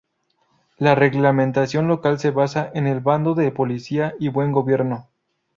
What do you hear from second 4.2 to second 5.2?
buen gobierno.